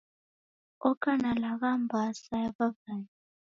[0.89, 2.99] Oka na lagha mbaa sa ya w'aw'ae.